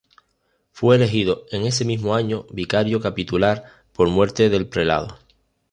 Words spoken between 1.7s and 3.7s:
mismo año vicario capitular